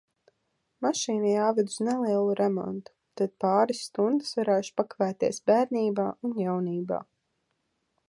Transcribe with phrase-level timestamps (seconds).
[0.85, 7.05] Mašīna jāved uz nelielu remontu, tad pāris stundas varēšu pakavēties bērnībā un jaunībā.